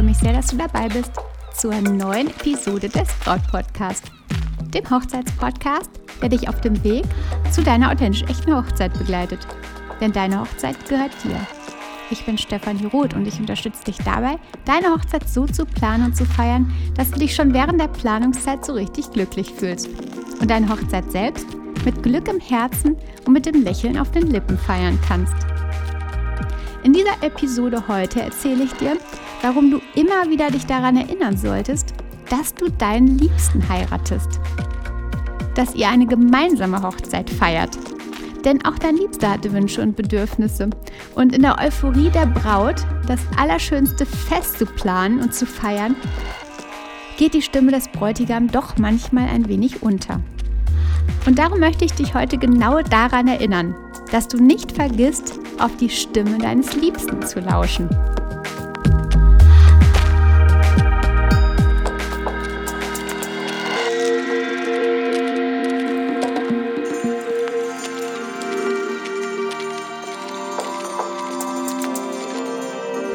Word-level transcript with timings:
freue 0.00 0.02
mich 0.04 0.18
sehr, 0.18 0.32
dass 0.32 0.46
du 0.46 0.56
dabei 0.56 0.88
bist 0.88 1.12
zur 1.54 1.72
neuen 1.74 2.28
Episode 2.28 2.88
des 2.88 3.08
Braut 3.22 3.42
Podcast, 3.50 4.04
dem 4.74 4.88
Hochzeitspodcast, 4.88 5.90
der 6.22 6.28
dich 6.28 6.48
auf 6.48 6.60
dem 6.60 6.82
Weg 6.82 7.04
zu 7.50 7.62
deiner 7.62 7.92
authentisch 7.92 8.22
echten 8.22 8.54
Hochzeit 8.54 8.96
begleitet. 8.98 9.46
Denn 10.00 10.12
deine 10.12 10.40
Hochzeit 10.40 10.76
gehört 10.88 11.12
dir. 11.22 11.36
Ich 12.10 12.24
bin 12.24 12.38
Stefanie 12.38 12.86
Roth 12.86 13.14
und 13.14 13.26
ich 13.26 13.38
unterstütze 13.38 13.84
dich 13.84 13.98
dabei, 13.98 14.38
deine 14.64 14.92
Hochzeit 14.92 15.28
so 15.28 15.46
zu 15.46 15.66
planen 15.66 16.06
und 16.06 16.16
zu 16.16 16.24
feiern, 16.24 16.72
dass 16.94 17.10
du 17.10 17.18
dich 17.18 17.34
schon 17.34 17.52
während 17.52 17.80
der 17.80 17.88
Planungszeit 17.88 18.64
so 18.64 18.72
richtig 18.72 19.10
glücklich 19.10 19.52
fühlst 19.52 19.88
und 20.40 20.50
deine 20.50 20.68
Hochzeit 20.68 21.10
selbst 21.12 21.46
mit 21.84 22.02
Glück 22.02 22.28
im 22.28 22.40
Herzen 22.40 22.96
und 23.26 23.32
mit 23.32 23.46
dem 23.46 23.62
Lächeln 23.62 23.98
auf 23.98 24.10
den 24.10 24.28
Lippen 24.28 24.58
feiern 24.58 24.98
kannst. 25.06 25.34
In 26.82 26.92
dieser 26.94 27.22
Episode 27.22 27.84
heute 27.88 28.22
erzähle 28.22 28.64
ich 28.64 28.72
dir, 28.72 28.96
warum 29.42 29.70
du 29.70 29.80
immer 29.94 30.30
wieder 30.30 30.50
dich 30.50 30.66
daran 30.66 30.96
erinnern 30.96 31.36
solltest, 31.36 31.94
dass 32.28 32.54
du 32.54 32.70
deinen 32.70 33.18
Liebsten 33.18 33.66
heiratest. 33.68 34.40
Dass 35.54 35.74
ihr 35.74 35.88
eine 35.88 36.06
gemeinsame 36.06 36.82
Hochzeit 36.82 37.28
feiert. 37.28 37.76
Denn 38.44 38.64
auch 38.64 38.78
dein 38.78 38.96
Liebster 38.96 39.32
hatte 39.32 39.52
Wünsche 39.52 39.82
und 39.82 39.96
Bedürfnisse. 39.96 40.70
Und 41.14 41.34
in 41.34 41.42
der 41.42 41.58
Euphorie 41.58 42.08
der 42.10 42.26
Braut, 42.26 42.86
das 43.06 43.20
allerschönste 43.36 44.06
Fest 44.06 44.58
zu 44.58 44.66
planen 44.66 45.20
und 45.20 45.34
zu 45.34 45.44
feiern, 45.44 45.96
geht 47.18 47.34
die 47.34 47.42
Stimme 47.42 47.72
des 47.72 47.88
Bräutigams 47.88 48.52
doch 48.52 48.78
manchmal 48.78 49.28
ein 49.28 49.48
wenig 49.48 49.82
unter. 49.82 50.20
Und 51.26 51.38
darum 51.38 51.60
möchte 51.60 51.84
ich 51.84 51.92
dich 51.92 52.14
heute 52.14 52.38
genau 52.38 52.80
daran 52.80 53.28
erinnern, 53.28 53.74
dass 54.10 54.28
du 54.28 54.38
nicht 54.38 54.72
vergisst, 54.72 55.38
auf 55.58 55.76
die 55.76 55.90
Stimme 55.90 56.38
deines 56.38 56.74
Liebsten 56.76 57.22
zu 57.26 57.40
lauschen. 57.40 57.88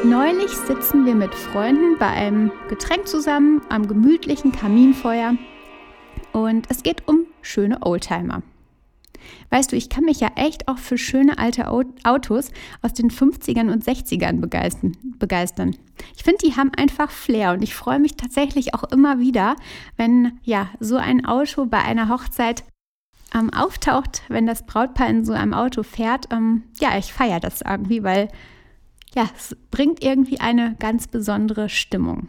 Neulich 0.04 0.50
sitzen 0.50 1.04
wir 1.04 1.14
mit 1.14 1.34
Freunden 1.34 1.98
bei 1.98 2.06
einem 2.06 2.52
Getränk 2.68 3.08
zusammen 3.08 3.62
am 3.68 3.88
gemütlichen 3.88 4.52
Kaminfeuer 4.52 5.34
und 6.32 6.66
es 6.70 6.82
geht 6.82 7.08
um 7.08 7.26
schöne 7.42 7.84
Oldtimer. 7.84 8.42
Weißt 9.50 9.72
du, 9.72 9.76
ich 9.76 9.88
kann 9.88 10.04
mich 10.04 10.20
ja 10.20 10.30
echt 10.36 10.68
auch 10.68 10.78
für 10.78 10.98
schöne 10.98 11.38
alte 11.38 11.68
Autos 11.68 12.50
aus 12.82 12.92
den 12.92 13.10
50ern 13.10 13.72
und 13.72 13.84
60ern 13.84 14.40
begeistern. 15.18 15.76
Ich 16.16 16.22
finde, 16.22 16.38
die 16.44 16.56
haben 16.56 16.72
einfach 16.76 17.10
Flair 17.10 17.52
und 17.52 17.62
ich 17.62 17.74
freue 17.74 17.98
mich 17.98 18.16
tatsächlich 18.16 18.74
auch 18.74 18.84
immer 18.84 19.18
wieder, 19.18 19.56
wenn 19.96 20.38
ja 20.42 20.68
so 20.78 20.96
ein 20.96 21.24
Auto 21.24 21.66
bei 21.66 21.78
einer 21.78 22.08
Hochzeit 22.08 22.64
ähm, 23.34 23.52
auftaucht, 23.52 24.22
wenn 24.28 24.46
das 24.46 24.66
Brautpaar 24.66 25.08
in 25.08 25.24
so 25.24 25.32
einem 25.32 25.54
Auto 25.54 25.82
fährt. 25.82 26.26
Ähm, 26.32 26.64
ja, 26.80 26.96
ich 26.98 27.12
feiere 27.12 27.40
das 27.40 27.62
irgendwie, 27.62 28.02
weil 28.02 28.28
ja, 29.16 29.28
es 29.34 29.56
bringt 29.70 30.04
irgendwie 30.04 30.40
eine 30.40 30.76
ganz 30.78 31.08
besondere 31.08 31.68
Stimmung. 31.68 32.28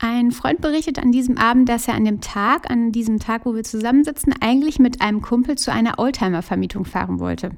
Ein 0.00 0.32
Freund 0.32 0.60
berichtet 0.60 0.98
an 0.98 1.12
diesem 1.12 1.38
Abend, 1.38 1.68
dass 1.68 1.86
er 1.86 1.94
an 1.94 2.04
dem 2.04 2.20
Tag, 2.20 2.70
an 2.70 2.90
diesem 2.90 3.20
Tag, 3.20 3.46
wo 3.46 3.54
wir 3.54 3.62
zusammensitzen, 3.62 4.34
eigentlich 4.40 4.78
mit 4.78 5.00
einem 5.00 5.22
Kumpel 5.22 5.56
zu 5.56 5.72
einer 5.72 5.98
Oldtimer-Vermietung 5.98 6.84
fahren 6.84 7.20
wollte. 7.20 7.56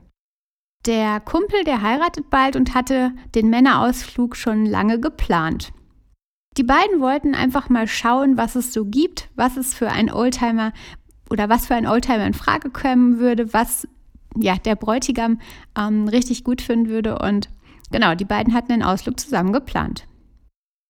Der 0.85 1.19
Kumpel, 1.19 1.65
der 1.65 1.83
heiratet 1.83 2.31
bald 2.31 2.55
und 2.55 2.75
hatte 2.75 3.13
den 3.35 3.49
Männerausflug 3.51 4.37
schon 4.37 4.67
lange 4.67 5.01
geplant. 5.01 5.73
Die 6.57 6.63
beiden 6.63 7.01
wollten 7.01 7.35
einfach 7.35 7.69
mal 7.69 7.89
schauen, 7.89 8.37
was 8.37 8.55
es 8.55 8.73
so 8.73 8.85
gibt, 8.85 9.29
was 9.35 9.57
es 9.57 9.75
für 9.75 9.91
ein 9.91 10.13
Oldtimer 10.13 10.73
oder 11.31 11.49
was 11.49 11.67
für 11.67 11.75
ein 11.75 11.87
Oldtimer 11.87 12.27
in 12.27 12.35
Frage 12.35 12.71
kommen 12.71 13.19
würde, 13.19 13.53
was 13.53 13.89
ja 14.39 14.57
der 14.57 14.77
Bräutigam 14.77 15.41
ähm, 15.77 16.07
richtig 16.07 16.45
gut 16.45 16.63
finden 16.63 16.89
würde. 16.89 17.19
Und 17.19 17.49
genau, 17.91 18.15
die 18.15 18.25
beiden 18.25 18.55
hatten 18.55 18.69
den 18.73 18.83
Ausflug 18.83 19.19
zusammen 19.19 19.53
geplant. 19.53 20.07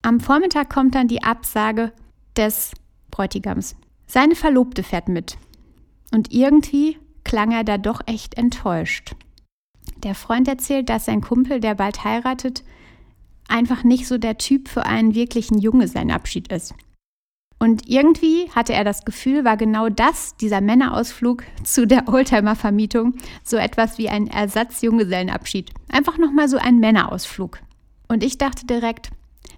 Am 0.02 0.20
Vormittag 0.20 0.70
kommt 0.70 0.94
dann 0.94 1.08
die 1.08 1.22
Absage 1.22 1.92
des 2.36 2.72
Bräutigams. 3.10 3.76
Seine 4.06 4.36
Verlobte 4.36 4.82
fährt 4.82 5.08
mit. 5.08 5.38
Und 6.12 6.32
irgendwie 6.32 6.98
klang 7.24 7.50
er 7.50 7.64
da 7.64 7.78
doch 7.78 8.00
echt 8.06 8.34
enttäuscht. 8.34 9.16
Der 10.04 10.14
Freund 10.14 10.46
erzählt, 10.46 10.88
dass 10.88 11.06
sein 11.06 11.22
Kumpel, 11.22 11.60
der 11.60 11.74
bald 11.74 12.04
heiratet, 12.04 12.62
einfach 13.48 13.84
nicht 13.84 14.06
so 14.06 14.18
der 14.18 14.38
Typ 14.38 14.68
für 14.68 14.84
einen 14.84 15.14
wirklichen 15.14 15.58
Junggesellenabschied 15.58 16.52
ist. 16.52 16.74
Und 17.58 17.88
irgendwie 17.88 18.50
hatte 18.50 18.74
er 18.74 18.84
das 18.84 19.04
Gefühl, 19.04 19.44
war 19.44 19.56
genau 19.56 19.88
das, 19.88 20.36
dieser 20.36 20.60
Männerausflug 20.60 21.42
zu 21.64 21.86
der 21.86 22.06
Oldtimer-Vermietung, 22.08 23.14
so 23.42 23.56
etwas 23.56 23.96
wie 23.96 24.10
ein 24.10 24.26
Ersatz-Junggesellenabschied. 24.26 25.70
Einfach 25.90 26.18
nochmal 26.18 26.48
so 26.48 26.58
ein 26.58 26.78
Männerausflug. 26.78 27.58
Und 28.08 28.22
ich 28.22 28.36
dachte 28.36 28.66
direkt, 28.66 29.10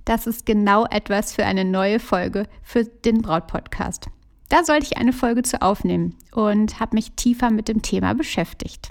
das 0.05 0.27
ist 0.27 0.47
genau 0.47 0.87
etwas 0.87 1.35
für 1.35 1.45
eine 1.45 1.65
neue 1.65 1.99
Folge 1.99 2.47
für 2.63 2.85
den 2.85 3.21
Braut-Podcast. 3.21 4.07
Da 4.49 4.65
sollte 4.65 4.87
ich 4.87 4.97
eine 4.97 5.13
Folge 5.13 5.43
zu 5.43 5.61
aufnehmen 5.61 6.15
und 6.33 6.81
habe 6.81 6.97
mich 6.97 7.13
tiefer 7.13 7.51
mit 7.51 7.69
dem 7.69 7.83
Thema 7.83 8.15
beschäftigt. 8.15 8.89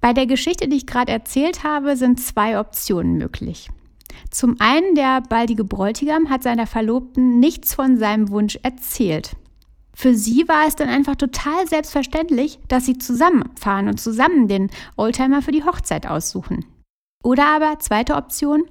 Bei 0.00 0.12
der 0.12 0.26
Geschichte, 0.26 0.68
die 0.68 0.76
ich 0.76 0.86
gerade 0.86 1.10
erzählt 1.10 1.64
habe, 1.64 1.96
sind 1.96 2.20
zwei 2.20 2.60
Optionen 2.60 3.18
möglich. 3.18 3.68
Zum 4.30 4.56
einen, 4.58 4.94
der 4.94 5.20
baldige 5.20 5.64
Bräutigam 5.64 6.30
hat 6.30 6.42
seiner 6.42 6.66
Verlobten 6.66 7.38
nichts 7.40 7.74
von 7.74 7.98
seinem 7.98 8.30
Wunsch 8.30 8.58
erzählt. 8.62 9.36
Für 9.94 10.14
sie 10.14 10.46
war 10.46 10.66
es 10.66 10.76
dann 10.76 10.90
einfach 10.90 11.16
total 11.16 11.66
selbstverständlich, 11.66 12.58
dass 12.68 12.84
sie 12.84 12.98
zusammenfahren 12.98 13.88
und 13.88 13.98
zusammen 13.98 14.46
den 14.46 14.70
Oldtimer 14.96 15.40
für 15.40 15.52
die 15.52 15.64
Hochzeit 15.64 16.06
aussuchen. 16.06 16.66
Oder 17.24 17.46
aber, 17.46 17.78
zweite 17.78 18.14
Option, 18.14 18.64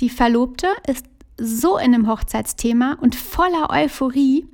die 0.00 0.08
Verlobte 0.08 0.66
ist 0.86 1.04
so 1.38 1.76
in 1.76 1.92
dem 1.92 2.08
Hochzeitsthema 2.08 2.96
und 3.00 3.14
voller 3.14 3.68
Euphorie, 3.70 4.46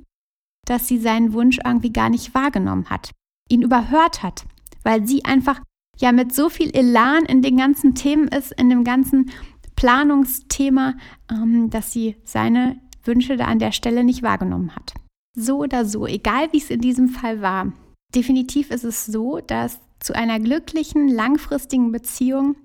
dass 0.65 0.87
sie 0.87 0.99
seinen 0.99 1.33
Wunsch 1.33 1.59
irgendwie 1.63 1.93
gar 1.93 2.09
nicht 2.09 2.35
wahrgenommen 2.35 2.89
hat, 2.89 3.11
ihn 3.49 3.61
überhört 3.61 4.23
hat, 4.23 4.45
weil 4.83 5.07
sie 5.07 5.23
einfach 5.23 5.61
ja 5.99 6.11
mit 6.11 6.35
so 6.35 6.49
viel 6.49 6.69
Elan 6.75 7.25
in 7.25 7.41
den 7.41 7.57
ganzen 7.57 7.95
Themen 7.95 8.27
ist, 8.27 8.51
in 8.51 8.69
dem 8.69 8.83
ganzen 8.83 9.31
Planungsthema, 9.77 10.95
ähm, 11.31 11.69
dass 11.69 11.93
sie 11.93 12.17
seine 12.25 12.81
Wünsche 13.05 13.37
da 13.37 13.45
an 13.45 13.59
der 13.59 13.71
Stelle 13.71 14.03
nicht 14.03 14.21
wahrgenommen 14.23 14.75
hat. 14.75 14.93
So 15.33 15.59
oder 15.59 15.85
so, 15.85 16.05
egal 16.05 16.51
wie 16.51 16.57
es 16.57 16.69
in 16.69 16.81
diesem 16.81 17.07
Fall 17.07 17.41
war. 17.41 17.71
Definitiv 18.13 18.71
ist 18.71 18.83
es 18.83 19.05
so, 19.05 19.39
dass 19.39 19.79
zu 19.99 20.13
einer 20.13 20.39
glücklichen, 20.39 21.07
langfristigen 21.07 21.91
Beziehung 21.91 22.55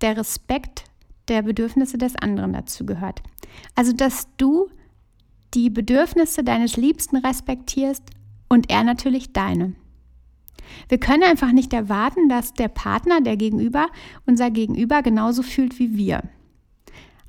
der 0.00 0.16
Respekt 0.16 0.84
der 1.28 1.42
Bedürfnisse 1.42 1.98
des 1.98 2.14
anderen 2.16 2.52
dazu 2.52 2.86
gehört. 2.86 3.22
Also, 3.74 3.92
dass 3.92 4.28
du 4.36 4.68
die 5.54 5.70
Bedürfnisse 5.70 6.44
deines 6.44 6.76
Liebsten 6.76 7.16
respektierst 7.16 8.02
und 8.48 8.70
er 8.70 8.84
natürlich 8.84 9.32
deine. 9.32 9.74
Wir 10.88 10.98
können 10.98 11.22
einfach 11.22 11.52
nicht 11.52 11.72
erwarten, 11.72 12.28
dass 12.28 12.54
der 12.54 12.68
Partner, 12.68 13.20
der 13.20 13.36
Gegenüber, 13.36 13.88
unser 14.26 14.50
Gegenüber 14.50 15.02
genauso 15.02 15.42
fühlt 15.42 15.78
wie 15.78 15.96
wir. 15.96 16.22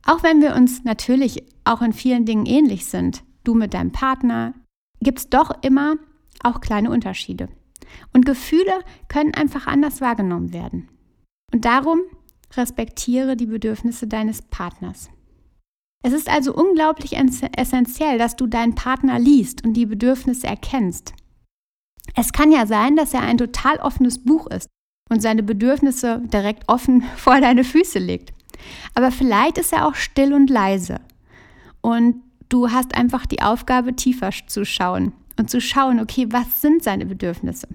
Auch 0.05 0.23
wenn 0.23 0.41
wir 0.41 0.55
uns 0.55 0.83
natürlich 0.83 1.43
auch 1.65 1.81
in 1.81 1.93
vielen 1.93 2.25
Dingen 2.25 2.45
ähnlich 2.45 2.85
sind, 2.85 3.23
du 3.43 3.53
mit 3.53 3.73
deinem 3.73 3.91
Partner, 3.91 4.53
gibt 5.01 5.19
es 5.19 5.29
doch 5.29 5.51
immer 5.61 5.95
auch 6.43 6.61
kleine 6.61 6.89
Unterschiede. 6.89 7.49
Und 8.13 8.25
Gefühle 8.25 8.79
können 9.07 9.33
einfach 9.33 9.67
anders 9.67 10.01
wahrgenommen 10.01 10.53
werden. 10.53 10.89
Und 11.51 11.65
darum 11.65 12.01
respektiere 12.55 13.35
die 13.35 13.45
Bedürfnisse 13.45 14.07
deines 14.07 14.41
Partners. 14.41 15.09
Es 16.01 16.13
ist 16.13 16.29
also 16.29 16.53
unglaublich 16.53 17.17
essentiell, 17.57 18.17
dass 18.17 18.35
du 18.35 18.47
deinen 18.47 18.75
Partner 18.75 19.19
liest 19.19 19.65
und 19.65 19.73
die 19.73 19.85
Bedürfnisse 19.85 20.47
erkennst. 20.47 21.13
Es 22.15 22.31
kann 22.31 22.51
ja 22.51 22.65
sein, 22.65 22.95
dass 22.95 23.13
er 23.13 23.21
ein 23.21 23.37
total 23.37 23.77
offenes 23.77 24.23
Buch 24.23 24.47
ist 24.47 24.67
und 25.09 25.21
seine 25.21 25.43
Bedürfnisse 25.43 26.21
direkt 26.25 26.67
offen 26.67 27.03
vor 27.17 27.41
deine 27.41 27.63
Füße 27.63 27.99
legt. 27.99 28.33
Aber 28.93 29.11
vielleicht 29.11 29.57
ist 29.57 29.73
er 29.73 29.87
auch 29.87 29.95
still 29.95 30.33
und 30.33 30.49
leise. 30.49 30.99
Und 31.81 32.21
du 32.49 32.71
hast 32.71 32.95
einfach 32.95 33.25
die 33.25 33.41
Aufgabe, 33.41 33.95
tiefer 33.95 34.31
zu 34.47 34.65
schauen 34.65 35.13
und 35.37 35.49
zu 35.49 35.61
schauen, 35.61 35.99
okay, 35.99 36.27
was 36.29 36.61
sind 36.61 36.83
seine 36.83 37.05
Bedürfnisse? 37.05 37.67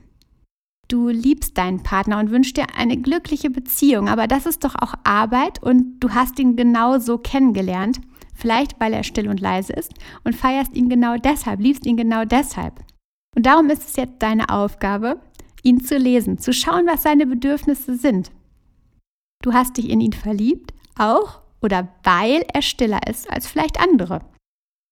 Du 0.88 1.08
liebst 1.08 1.56
deinen 1.56 1.82
Partner 1.82 2.19
und 2.19 2.30
wünschst 2.30 2.58
dir 2.58 2.66
eine 2.76 2.98
glückliche 2.98 3.48
Beziehung, 3.48 4.08
aber 4.08 4.26
das 4.26 4.44
ist 4.44 4.64
doch 4.64 4.75
auch 4.75 4.94
Arbeit 5.02 5.62
und 5.62 5.98
du 6.00 6.10
hast 6.10 6.38
ihn 6.38 6.56
genau 6.56 6.98
so 6.98 7.16
kennengelernt, 7.16 8.00
vielleicht 8.34 8.78
weil 8.80 8.92
er 8.92 9.02
still 9.02 9.28
und 9.28 9.40
leise 9.40 9.72
ist 9.72 9.94
und 10.25 10.37
feierst 10.37 10.75
ihn 10.75 10.90
genau 10.90 11.16
deshalb, 11.16 11.60
liebst 11.60 11.87
ihn 11.87 11.96
genau 11.96 12.26
deshalb. 12.26 12.75
Und 13.34 13.46
darum 13.46 13.70
ist 13.70 13.88
es 13.88 13.96
jetzt 13.96 14.22
deine 14.22 14.48
Aufgabe, 14.48 15.20
ihn 15.62 15.81
zu 15.81 15.96
lesen, 15.96 16.38
zu 16.38 16.52
schauen, 16.52 16.86
was 16.86 17.02
seine 17.02 17.26
Bedürfnisse 17.26 17.96
sind. 17.96 18.31
Du 19.42 19.52
hast 19.52 19.76
dich 19.76 19.88
in 19.90 20.00
ihn 20.00 20.12
verliebt, 20.12 20.72
auch 20.96 21.40
oder 21.60 21.88
weil 22.02 22.44
er 22.52 22.62
stiller 22.62 23.00
ist 23.08 23.31
als 23.31 23.46
vielleicht 23.46 23.81
andere. 23.81 24.20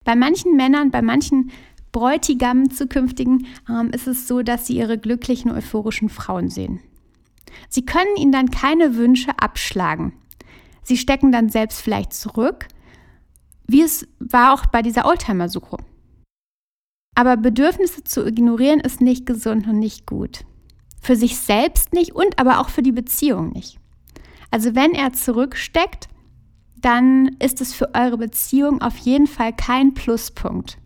Bei 0.04 0.16
manchen 0.16 0.56
Männern, 0.56 0.90
bei 0.90 1.02
manchen 1.02 1.50
Bräutigamen 1.92 2.70
zukünftigen 2.70 3.46
ähm, 3.68 3.90
ist 3.90 4.08
es 4.08 4.26
so, 4.26 4.42
dass 4.42 4.66
sie 4.66 4.78
ihre 4.78 4.98
glücklichen, 4.98 5.50
euphorischen 5.50 6.08
Frauen 6.08 6.48
sehen. 6.48 6.80
Sie 7.68 7.84
können 7.84 8.16
ihnen 8.16 8.32
dann 8.32 8.50
keine 8.50 8.96
Wünsche 8.96 9.38
abschlagen. 9.38 10.14
Sie 10.82 10.96
stecken 10.96 11.30
dann 11.30 11.50
selbst 11.50 11.80
vielleicht 11.80 12.14
zurück, 12.14 12.66
wie 13.66 13.82
es 13.82 14.08
war 14.18 14.54
auch 14.54 14.66
bei 14.66 14.82
dieser 14.82 15.06
Oldtimer-Suche. 15.06 15.76
Aber 17.14 17.36
Bedürfnisse 17.36 18.04
zu 18.04 18.26
ignorieren 18.26 18.80
ist 18.80 19.00
nicht 19.00 19.26
gesund 19.26 19.66
und 19.66 19.78
nicht 19.78 20.06
gut. 20.06 20.44
Für 21.00 21.16
sich 21.16 21.38
selbst 21.38 21.92
nicht 21.92 22.14
und 22.14 22.38
aber 22.38 22.60
auch 22.60 22.68
für 22.68 22.82
die 22.82 22.92
Beziehung 22.92 23.50
nicht. 23.50 23.78
Also 24.50 24.74
wenn 24.74 24.92
er 24.92 25.12
zurücksteckt, 25.12 26.08
dann 26.80 27.36
ist 27.38 27.60
es 27.60 27.74
für 27.74 27.94
eure 27.94 28.18
Beziehung 28.18 28.82
auf 28.82 28.96
jeden 28.98 29.26
Fall 29.26 29.52
kein 29.52 29.94
Pluspunkt. 29.94 30.78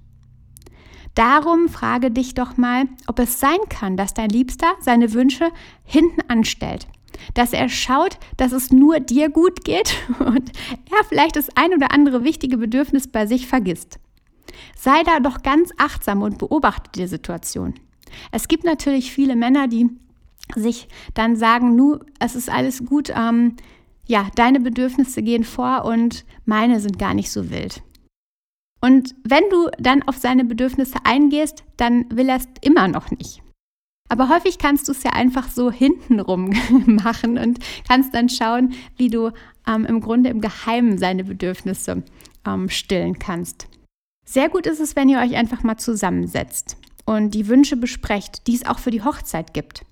Darum 1.15 1.69
frage 1.69 2.11
dich 2.11 2.35
doch 2.35 2.59
mal, 2.59 2.85
ob 3.07 3.19
es 3.19 3.41
sein 3.41 3.59
kann, 3.71 3.97
dass 3.97 4.13
dein 4.13 4.29
Liebster 4.29 4.75
seine 4.81 5.15
Wünsche 5.15 5.51
hinten 5.83 6.21
anstellt. 6.29 6.87
Dass 7.33 7.55
er 7.55 7.71
schaut, 7.71 8.19
dass 8.37 8.53
es 8.53 8.71
nur 8.71 9.01
dir 9.01 9.31
gut 9.31 9.65
geht 9.65 9.95
und 10.19 10.53
er 10.91 11.05
vielleicht 11.09 11.37
das 11.37 11.49
ein 11.57 11.73
oder 11.73 11.93
andere 11.93 12.23
wichtige 12.23 12.59
Bedürfnis 12.59 13.09
bei 13.09 13.27
sich 13.27 13.47
vergisst. 13.47 13.99
Sei 14.77 15.03
da 15.05 15.21
doch 15.21 15.43
ganz 15.43 15.71
achtsam 15.79 16.23
und 16.23 16.39
beobachte 16.39 16.91
die 16.95 17.07
Situation. 17.07 17.75
Es 18.33 18.49
gibt 18.49 18.65
natürlich 18.65 19.13
viele 19.13 19.37
Männer, 19.37 19.69
die 19.69 19.91
sich 20.55 20.89
dann 21.15 21.37
sagen, 21.37 21.75
nu, 21.75 21.99
es 22.21 22.37
ist 22.37 22.51
alles 22.51 22.85
gut, 22.85 23.13
ähm, 23.15 23.57
ja, 24.07 24.29
deine 24.37 24.61
Bedürfnisse 24.61 25.23
gehen 25.23 25.45
vor 25.45 25.85
und 25.85 26.25
meine 26.45 26.81
sind 26.81 26.99
gar 26.99 27.15
nicht 27.15 27.31
so 27.31 27.51
wild. 27.51 27.83
Und 28.81 29.15
wenn 29.25 29.43
du 29.51 29.69
dann 29.79 30.03
auf 30.05 30.17
seine 30.17 30.45
Bedürfnisse 30.45 30.99
eingehst, 31.05 31.65
dann 31.77 32.07
will 32.11 32.29
er 32.29 32.37
es 32.37 32.49
immer 32.61 32.87
noch 32.87 33.11
nicht. 33.11 33.43
Aber 34.09 34.29
häufig 34.29 34.59
kannst 34.59 34.87
du 34.87 34.93
es 34.93 35.03
ja 35.03 35.13
einfach 35.13 35.49
so 35.49 35.73
hintenrum 35.73 36.55
machen 36.87 37.39
und 37.39 37.59
kannst 37.89 38.15
dann 38.15 38.29
schauen, 38.29 38.75
wie 38.97 39.11
du 39.11 39.33
ähm, 39.67 39.85
im 39.85 40.01
Grunde 40.01 40.31
im 40.31 40.41
Geheimen 40.41 40.99
seine 40.99 41.25
Bedürfnisse 41.25 42.05
ähm, 42.47 42.69
stillen 42.69 43.19
kannst. 43.19 43.67
Sehr 44.29 44.49
gut 44.49 44.67
ist 44.67 44.81
es, 44.81 44.97
wenn 44.97 45.09
ihr 45.09 45.21
euch 45.21 45.37
einfach 45.37 45.63
mal 45.63 45.79
zusammensetzt 45.79 46.77
und 47.05 47.31
die 47.31 47.47
Wünsche 47.47 47.77
besprecht, 47.77 48.47
die 48.47 48.57
es 48.57 48.67
auch 48.67 48.81
für 48.81 48.91
die 48.91 49.03
Hochzeit 49.03 49.55
gibt. 49.55 49.87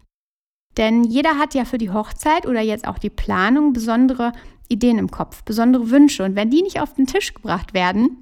Denn 0.76 1.04
jeder 1.04 1.38
hat 1.38 1.54
ja 1.54 1.64
für 1.64 1.78
die 1.78 1.90
Hochzeit 1.90 2.46
oder 2.46 2.60
jetzt 2.60 2.86
auch 2.86 2.98
die 2.98 3.10
Planung 3.10 3.72
besondere 3.72 4.32
Ideen 4.68 4.98
im 4.98 5.10
Kopf, 5.10 5.44
besondere 5.44 5.90
Wünsche. 5.90 6.24
Und 6.24 6.34
wenn 6.34 6.50
die 6.50 6.62
nicht 6.62 6.80
auf 6.80 6.94
den 6.94 7.06
Tisch 7.06 7.32
gebracht 7.32 7.74
werden, 7.74 8.18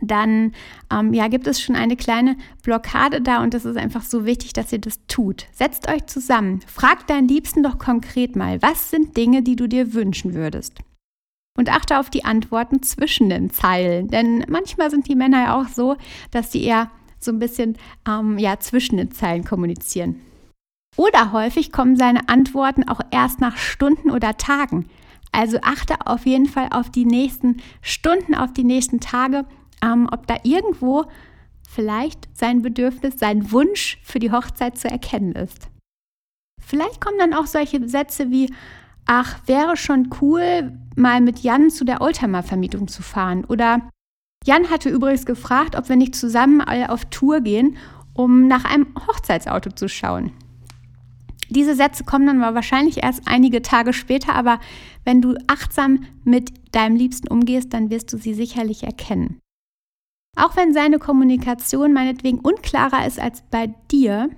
dann 0.00 0.52
ähm, 0.92 1.14
ja, 1.14 1.28
gibt 1.28 1.46
es 1.46 1.60
schon 1.60 1.76
eine 1.76 1.96
kleine 1.96 2.36
Blockade 2.62 3.20
da 3.20 3.42
und 3.42 3.54
es 3.54 3.64
ist 3.64 3.76
einfach 3.76 4.02
so 4.02 4.24
wichtig, 4.24 4.52
dass 4.52 4.72
ihr 4.72 4.80
das 4.80 4.98
tut. 5.06 5.46
Setzt 5.52 5.88
euch 5.88 6.06
zusammen, 6.06 6.60
fragt 6.66 7.10
deinen 7.10 7.28
Liebsten 7.28 7.62
doch 7.62 7.78
konkret 7.78 8.36
mal, 8.36 8.60
was 8.60 8.90
sind 8.90 9.16
Dinge, 9.16 9.42
die 9.42 9.56
du 9.56 9.66
dir 9.68 9.94
wünschen 9.94 10.34
würdest? 10.34 10.74
Und 11.58 11.74
achte 11.74 11.98
auf 11.98 12.08
die 12.08 12.24
Antworten 12.24 12.84
zwischen 12.84 13.30
den 13.30 13.50
Zeilen, 13.50 14.06
denn 14.06 14.44
manchmal 14.48 14.92
sind 14.92 15.08
die 15.08 15.16
Männer 15.16 15.42
ja 15.42 15.60
auch 15.60 15.66
so, 15.66 15.96
dass 16.30 16.52
sie 16.52 16.62
eher 16.62 16.88
so 17.18 17.32
ein 17.32 17.40
bisschen 17.40 17.76
ähm, 18.08 18.38
ja, 18.38 18.60
zwischen 18.60 18.96
den 18.96 19.10
Zeilen 19.10 19.42
kommunizieren. 19.42 20.20
Oder 20.96 21.32
häufig 21.32 21.72
kommen 21.72 21.96
seine 21.96 22.28
Antworten 22.28 22.88
auch 22.88 23.00
erst 23.10 23.40
nach 23.40 23.56
Stunden 23.56 24.12
oder 24.12 24.36
Tagen. 24.36 24.88
Also 25.32 25.58
achte 25.62 26.06
auf 26.06 26.26
jeden 26.26 26.46
Fall 26.46 26.68
auf 26.70 26.90
die 26.90 27.04
nächsten 27.04 27.56
Stunden, 27.82 28.36
auf 28.36 28.52
die 28.52 28.62
nächsten 28.62 29.00
Tage, 29.00 29.44
ähm, 29.82 30.08
ob 30.12 30.28
da 30.28 30.36
irgendwo 30.44 31.06
vielleicht 31.68 32.28
sein 32.38 32.62
Bedürfnis, 32.62 33.18
sein 33.18 33.50
Wunsch 33.50 33.98
für 34.04 34.20
die 34.20 34.30
Hochzeit 34.30 34.78
zu 34.78 34.88
erkennen 34.88 35.32
ist. 35.32 35.68
Vielleicht 36.64 37.00
kommen 37.00 37.18
dann 37.18 37.34
auch 37.34 37.46
solche 37.46 37.88
Sätze 37.88 38.30
wie, 38.30 38.52
ach, 39.08 39.38
wäre 39.46 39.76
schon 39.76 40.10
cool, 40.20 40.78
mal 40.94 41.20
mit 41.20 41.40
Jan 41.40 41.70
zu 41.70 41.84
der 41.84 42.00
Oldtimer-Vermietung 42.00 42.86
zu 42.86 43.02
fahren. 43.02 43.44
Oder 43.46 43.88
Jan 44.44 44.70
hatte 44.70 44.90
übrigens 44.90 45.26
gefragt, 45.26 45.74
ob 45.74 45.88
wir 45.88 45.96
nicht 45.96 46.14
zusammen 46.14 46.60
alle 46.60 46.90
auf 46.90 47.06
Tour 47.06 47.40
gehen, 47.40 47.76
um 48.14 48.46
nach 48.46 48.64
einem 48.64 48.86
Hochzeitsauto 49.06 49.70
zu 49.70 49.88
schauen. 49.88 50.32
Diese 51.48 51.74
Sätze 51.74 52.04
kommen 52.04 52.26
dann 52.26 52.40
wahrscheinlich 52.40 53.02
erst 53.02 53.22
einige 53.26 53.62
Tage 53.62 53.94
später, 53.94 54.34
aber 54.34 54.60
wenn 55.04 55.22
du 55.22 55.34
achtsam 55.46 56.04
mit 56.24 56.52
deinem 56.72 56.94
Liebsten 56.94 57.28
umgehst, 57.28 57.72
dann 57.72 57.88
wirst 57.88 58.12
du 58.12 58.18
sie 58.18 58.34
sicherlich 58.34 58.82
erkennen. 58.82 59.40
Auch 60.36 60.56
wenn 60.56 60.74
seine 60.74 60.98
Kommunikation 60.98 61.94
meinetwegen 61.94 62.40
unklarer 62.40 63.06
ist 63.06 63.18
als 63.18 63.42
bei 63.50 63.68
dir, 63.90 64.28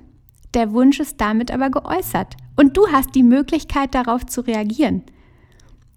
der 0.55 0.73
Wunsch 0.73 1.01
ist 1.01 1.21
damit 1.21 1.51
aber 1.51 1.71
geäußert 1.71 2.37
und 2.57 2.77
du 2.77 2.89
hast 2.89 3.15
die 3.15 3.23
Möglichkeit 3.23 3.95
darauf 3.95 4.27
zu 4.27 4.43
reagieren. 4.43 5.03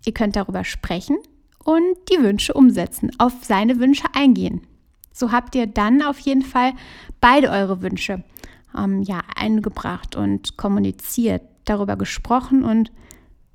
Ihr 0.06 0.14
könnt 0.14 0.36
darüber 0.36 0.64
sprechen 0.64 1.18
und 1.64 1.96
die 2.12 2.22
Wünsche 2.22 2.54
umsetzen, 2.54 3.12
auf 3.20 3.34
seine 3.42 3.80
Wünsche 3.80 4.08
eingehen. 4.14 4.62
So 5.14 5.32
habt 5.32 5.56
ihr 5.56 5.68
dann 5.68 6.02
auf 6.02 6.20
jeden 6.20 6.42
Fall 6.42 6.74
beide 7.22 7.50
eure 7.50 7.82
Wünsche 7.82 8.24
ähm, 8.78 9.04
ja, 9.04 9.22
eingebracht 9.36 10.16
und 10.16 10.58
kommuniziert, 10.58 11.44
darüber 11.66 11.96
gesprochen 11.96 12.64
und 12.64 12.92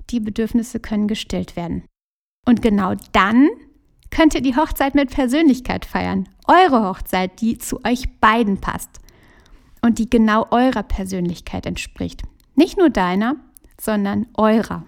die 0.09 0.19
Bedürfnisse 0.19 0.79
können 0.79 1.07
gestillt 1.07 1.55
werden. 1.55 1.83
Und 2.47 2.61
genau 2.61 2.95
dann 3.11 3.49
könnt 4.09 4.33
ihr 4.33 4.41
die 4.41 4.55
Hochzeit 4.55 4.95
mit 4.95 5.11
Persönlichkeit 5.11 5.85
feiern. 5.85 6.27
Eure 6.47 6.87
Hochzeit, 6.87 7.41
die 7.41 7.57
zu 7.59 7.83
euch 7.85 8.19
beiden 8.19 8.59
passt 8.59 8.89
und 9.81 9.99
die 9.99 10.09
genau 10.09 10.47
eurer 10.49 10.83
Persönlichkeit 10.83 11.65
entspricht. 11.65 12.23
Nicht 12.59 12.77
nur 12.77 12.89
deiner, 12.89 13.37
sondern 13.79 14.27
eurer. 14.33 14.85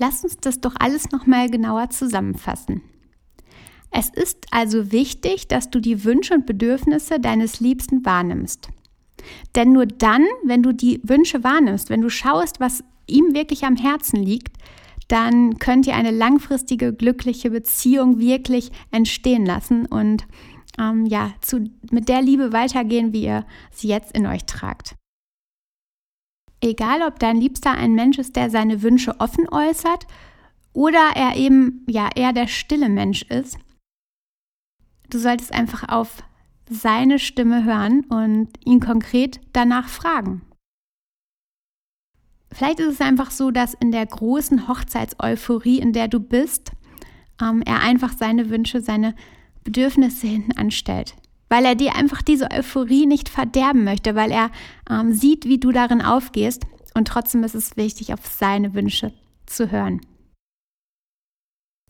Lasst 0.00 0.24
uns 0.24 0.36
das 0.38 0.60
doch 0.60 0.74
alles 0.80 1.12
nochmal 1.12 1.48
genauer 1.48 1.90
zusammenfassen. 1.90 2.82
Es 3.92 4.08
ist 4.08 4.48
also 4.50 4.90
wichtig, 4.90 5.46
dass 5.46 5.70
du 5.70 5.78
die 5.78 6.02
Wünsche 6.02 6.34
und 6.34 6.44
Bedürfnisse 6.44 7.20
deines 7.20 7.60
Liebsten 7.60 8.04
wahrnimmst. 8.04 8.70
Denn 9.54 9.70
nur 9.70 9.86
dann, 9.86 10.26
wenn 10.42 10.64
du 10.64 10.72
die 10.72 11.00
Wünsche 11.04 11.44
wahrnimmst, 11.44 11.88
wenn 11.88 12.00
du 12.00 12.10
schaust, 12.10 12.58
was 12.58 12.82
ihm 13.06 13.32
wirklich 13.32 13.62
am 13.62 13.76
Herzen 13.76 14.20
liegt, 14.20 14.56
dann 15.06 15.60
könnt 15.60 15.86
ihr 15.86 15.94
eine 15.94 16.10
langfristige, 16.10 16.92
glückliche 16.92 17.50
Beziehung 17.50 18.18
wirklich 18.18 18.72
entstehen 18.90 19.46
lassen 19.46 19.86
und 19.86 20.26
ähm, 20.80 21.06
ja, 21.06 21.30
zu, 21.40 21.70
mit 21.92 22.08
der 22.08 22.22
Liebe 22.22 22.52
weitergehen, 22.52 23.12
wie 23.12 23.22
ihr 23.22 23.46
sie 23.70 23.86
jetzt 23.86 24.10
in 24.16 24.26
euch 24.26 24.46
tragt. 24.46 24.96
Egal, 26.60 27.02
ob 27.02 27.18
dein 27.18 27.40
Liebster 27.40 27.72
ein 27.72 27.94
Mensch 27.94 28.18
ist, 28.18 28.36
der 28.36 28.50
seine 28.50 28.82
Wünsche 28.82 29.18
offen 29.18 29.48
äußert 29.48 30.06
oder 30.72 31.12
er 31.14 31.36
eben 31.36 31.84
ja 31.88 32.08
eher 32.14 32.32
der 32.32 32.46
stille 32.46 32.88
Mensch 32.88 33.22
ist, 33.22 33.58
Du 35.10 35.18
solltest 35.18 35.52
einfach 35.52 35.88
auf 35.88 36.22
seine 36.68 37.18
Stimme 37.18 37.64
hören 37.64 38.04
und 38.04 38.48
ihn 38.64 38.78
konkret 38.78 39.40
danach 39.52 39.88
fragen. 39.88 40.42
Vielleicht 42.52 42.78
ist 42.78 42.94
es 42.94 43.00
einfach 43.00 43.32
so, 43.32 43.50
dass 43.50 43.74
in 43.74 43.90
der 43.90 44.06
großen 44.06 44.68
Hochzeitseuphorie, 44.68 45.80
in 45.80 45.92
der 45.92 46.06
du 46.06 46.20
bist, 46.20 46.72
ähm, 47.42 47.62
er 47.62 47.80
einfach 47.80 48.12
seine 48.12 48.50
Wünsche, 48.50 48.80
seine 48.80 49.16
Bedürfnisse 49.64 50.28
hinten 50.28 50.52
anstellt. 50.52 51.16
Weil 51.50 51.64
er 51.64 51.74
dir 51.74 51.96
einfach 51.96 52.22
diese 52.22 52.50
Euphorie 52.50 53.06
nicht 53.06 53.28
verderben 53.28 53.84
möchte, 53.84 54.14
weil 54.14 54.30
er 54.30 54.50
ähm, 54.88 55.12
sieht, 55.12 55.44
wie 55.44 55.58
du 55.58 55.72
darin 55.72 56.00
aufgehst. 56.00 56.64
Und 56.94 57.08
trotzdem 57.08 57.44
ist 57.44 57.54
es 57.54 57.76
wichtig, 57.76 58.14
auf 58.14 58.24
seine 58.24 58.72
Wünsche 58.72 59.12
zu 59.46 59.70
hören. 59.70 60.00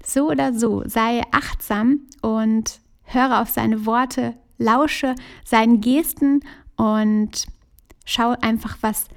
So 0.02 0.30
oder 0.30 0.54
so, 0.54 0.82
sei 0.86 1.22
achtsam 1.30 2.08
und 2.22 2.80
höre 3.02 3.42
auf 3.42 3.50
seine 3.50 3.84
Worte, 3.84 4.34
lausche 4.56 5.14
seinen 5.44 5.80
Gesten 5.80 6.40
und 6.76 7.46
schau 8.06 8.34
einfach, 8.40 8.78
was 8.80 9.08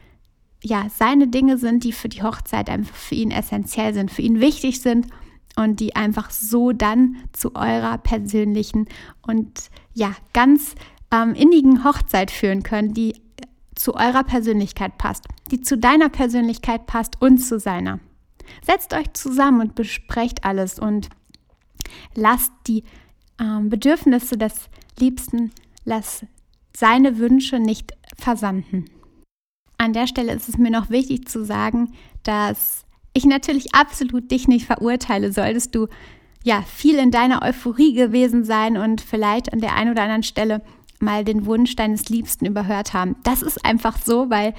ja 0.61 0.87
seine 0.89 1.27
Dinge 1.29 1.57
sind, 1.57 1.85
die 1.85 1.93
für 1.93 2.09
die 2.09 2.23
Hochzeit 2.23 2.69
einfach 2.69 2.95
für 2.95 3.15
ihn 3.15 3.31
essentiell 3.31 3.93
sind, 3.93 4.11
für 4.11 4.21
ihn 4.21 4.41
wichtig 4.41 4.81
sind 4.81 5.07
und 5.55 5.79
die 5.79 5.95
einfach 5.95 6.31
so 6.31 6.71
dann 6.71 7.17
zu 7.31 7.55
eurer 7.55 7.97
persönlichen 7.97 8.87
und 9.21 9.69
ja 9.93 10.15
ganz 10.33 10.75
ähm, 11.11 11.35
innigen 11.35 11.83
Hochzeit 11.83 12.31
führen 12.31 12.63
können, 12.63 12.93
die 12.93 13.15
zu 13.75 13.95
eurer 13.95 14.23
Persönlichkeit 14.23 14.97
passt, 14.97 15.25
die 15.51 15.61
zu 15.61 15.77
deiner 15.77 16.09
Persönlichkeit 16.09 16.85
passt 16.85 17.21
und 17.21 17.39
zu 17.39 17.59
seiner. 17.59 17.99
Setzt 18.65 18.93
euch 18.93 19.13
zusammen 19.13 19.61
und 19.61 19.75
besprecht 19.75 20.43
alles 20.43 20.79
und 20.79 21.09
lasst 22.15 22.51
die 22.67 22.83
ähm, 23.39 23.69
Bedürfnisse 23.69 24.37
des 24.37 24.69
Liebsten, 24.99 25.51
lass 25.85 26.25
seine 26.75 27.17
Wünsche 27.17 27.59
nicht 27.59 27.93
versanden. 28.17 28.85
An 29.77 29.93
der 29.93 30.07
Stelle 30.07 30.33
ist 30.33 30.49
es 30.49 30.57
mir 30.57 30.71
noch 30.71 30.89
wichtig 30.89 31.27
zu 31.27 31.43
sagen, 31.43 31.93
dass 32.23 32.85
ich 33.13 33.25
natürlich 33.25 33.73
absolut 33.75 34.31
dich 34.31 34.47
nicht 34.47 34.65
verurteile, 34.65 35.31
solltest 35.31 35.75
du 35.75 35.87
ja 36.43 36.61
viel 36.63 36.95
in 36.95 37.11
deiner 37.11 37.41
Euphorie 37.41 37.93
gewesen 37.93 38.43
sein 38.43 38.77
und 38.77 39.01
vielleicht 39.01 39.53
an 39.53 39.59
der 39.59 39.75
einen 39.75 39.91
oder 39.91 40.03
anderen 40.03 40.23
Stelle 40.23 40.61
mal 40.99 41.23
den 41.23 41.45
Wunsch 41.45 41.75
deines 41.75 42.09
Liebsten 42.09 42.45
überhört 42.45 42.93
haben. 42.93 43.15
Das 43.23 43.41
ist 43.41 43.63
einfach 43.65 43.97
so, 44.03 44.29
weil 44.29 44.53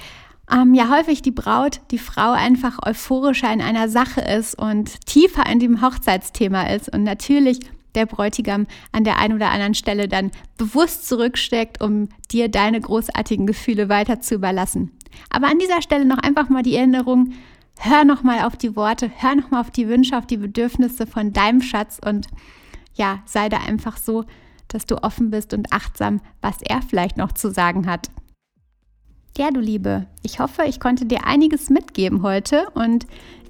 ähm, 0.51 0.73
ja 0.73 0.89
häufig 0.89 1.21
die 1.21 1.31
Braut, 1.31 1.81
die 1.91 1.97
Frau 1.97 2.31
einfach 2.31 2.79
euphorischer 2.85 3.51
in 3.51 3.61
einer 3.61 3.89
Sache 3.89 4.21
ist 4.21 4.57
und 4.57 5.05
tiefer 5.05 5.45
in 5.49 5.59
dem 5.59 5.81
Hochzeitsthema 5.81 6.67
ist 6.69 6.93
und 6.93 7.03
natürlich 7.03 7.59
der 7.95 8.05
Bräutigam 8.05 8.67
an 8.91 9.03
der 9.05 9.17
einen 9.17 9.35
oder 9.35 9.51
anderen 9.51 9.73
Stelle 9.73 10.07
dann 10.07 10.31
bewusst 10.57 11.07
zurücksteckt, 11.07 11.81
um 11.81 12.09
dir 12.31 12.49
deine 12.49 12.79
großartigen 12.79 13.47
Gefühle 13.47 13.89
weiter 13.89 14.21
zu 14.21 14.35
überlassen. 14.35 14.91
Aber 15.29 15.47
an 15.47 15.59
dieser 15.59 15.81
Stelle 15.81 16.05
noch 16.05 16.17
einfach 16.17 16.49
mal 16.49 16.61
die 16.61 16.75
Erinnerung, 16.75 17.33
hör 17.79 18.03
noch 18.03 18.23
mal 18.23 18.43
auf 18.43 18.55
die 18.55 18.75
Worte, 18.75 19.11
hör 19.17 19.35
noch 19.35 19.51
mal 19.51 19.61
auf 19.61 19.71
die 19.71 19.87
Wünsche, 19.87 20.17
auf 20.17 20.25
die 20.25 20.37
Bedürfnisse 20.37 21.07
von 21.07 21.33
deinem 21.33 21.61
Schatz 21.61 21.99
und 22.03 22.27
ja, 22.93 23.19
sei 23.25 23.49
da 23.49 23.57
einfach 23.57 23.97
so, 23.97 24.25
dass 24.67 24.85
du 24.85 25.03
offen 25.03 25.29
bist 25.31 25.53
und 25.53 25.71
achtsam, 25.71 26.21
was 26.41 26.61
er 26.61 26.81
vielleicht 26.81 27.17
noch 27.17 27.33
zu 27.33 27.51
sagen 27.51 27.87
hat. 27.87 28.09
Ja, 29.37 29.51
du 29.51 29.59
Liebe, 29.59 30.07
ich 30.21 30.39
hoffe, 30.39 30.63
ich 30.65 30.79
konnte 30.79 31.05
dir 31.05 31.25
einiges 31.25 31.69
mitgeben 31.69 32.23
heute 32.23 32.69
und 32.73 33.05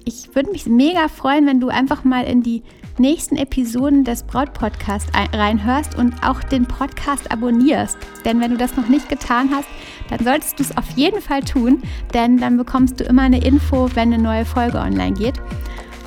ich 0.05 0.35
würde 0.35 0.51
mich 0.51 0.67
mega 0.67 1.07
freuen, 1.07 1.47
wenn 1.47 1.59
du 1.59 1.67
einfach 1.67 2.03
mal 2.03 2.23
in 2.25 2.41
die 2.41 2.63
nächsten 2.97 3.35
Episoden 3.35 4.03
des 4.03 4.23
Braut-Podcasts 4.23 5.11
reinhörst 5.33 5.97
und 5.97 6.13
auch 6.23 6.41
den 6.43 6.65
Podcast 6.65 7.31
abonnierst. 7.31 7.97
Denn 8.23 8.39
wenn 8.39 8.51
du 8.51 8.57
das 8.57 8.77
noch 8.77 8.87
nicht 8.87 9.09
getan 9.09 9.49
hast, 9.51 9.67
dann 10.09 10.23
solltest 10.23 10.59
du 10.59 10.63
es 10.63 10.77
auf 10.77 10.89
jeden 10.91 11.21
Fall 11.21 11.41
tun, 11.41 11.81
denn 12.13 12.37
dann 12.37 12.57
bekommst 12.57 12.99
du 12.99 13.03
immer 13.03 13.23
eine 13.23 13.43
Info, 13.43 13.89
wenn 13.95 14.13
eine 14.13 14.21
neue 14.21 14.45
Folge 14.45 14.77
online 14.77 15.13
geht. 15.13 15.35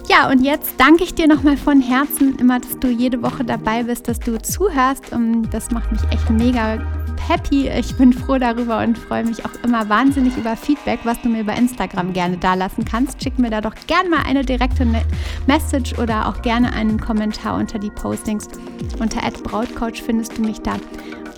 Ja, 0.08 0.30
und 0.30 0.42
jetzt 0.42 0.74
danke 0.78 1.04
ich 1.04 1.14
dir 1.14 1.28
nochmal 1.28 1.58
von 1.58 1.82
Herzen 1.82 2.36
immer, 2.38 2.60
dass 2.60 2.78
du 2.78 2.88
jede 2.88 3.20
Woche 3.22 3.44
dabei 3.44 3.82
bist, 3.82 4.08
dass 4.08 4.18
du 4.18 4.40
zuhörst. 4.40 5.12
Und 5.12 5.50
das 5.50 5.70
macht 5.70 5.92
mich 5.92 6.00
echt 6.10 6.30
mega 6.30 6.78
happy. 7.28 7.68
Ich 7.68 7.94
bin 7.96 8.12
froh 8.12 8.38
darüber 8.38 8.78
und 8.78 8.96
freue 8.96 9.24
mich 9.24 9.44
auch 9.44 9.52
immer 9.62 9.88
wahnsinnig 9.88 10.36
über 10.36 10.56
Feedback, 10.56 11.00
was 11.04 11.20
du 11.20 11.28
mir 11.28 11.44
bei 11.44 11.54
Instagram 11.54 12.12
gerne 12.12 12.38
dalassen 12.38 12.84
kannst. 12.84 13.22
Schick 13.22 13.38
mir 13.38 13.50
da 13.50 13.60
doch 13.60 13.74
gerne 13.86 14.08
mal 14.08 14.22
eine 14.26 14.44
direkte 14.44 14.86
Message 15.46 15.98
oder 15.98 16.28
auch 16.28 16.42
gerne 16.42 16.72
einen 16.72 16.98
Kommentar 16.98 17.56
unter 17.56 17.78
die 17.78 17.90
Postings. 17.90 18.48
Unter 18.98 19.20
@brautcoach 19.42 20.02
findest 20.02 20.38
du 20.38 20.42
mich 20.42 20.60
da. 20.60 20.76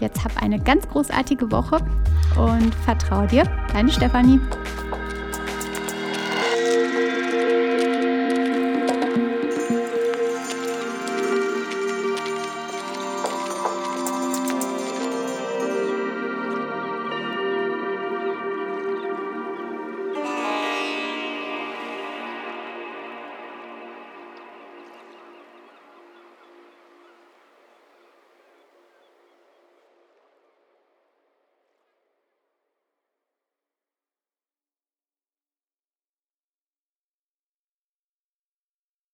Jetzt 0.00 0.24
hab 0.24 0.42
eine 0.42 0.58
ganz 0.58 0.88
großartige 0.88 1.50
Woche 1.50 1.78
und 2.36 2.74
vertraue 2.84 3.26
dir, 3.26 3.44
deine 3.72 3.90
Stefanie. 3.90 4.40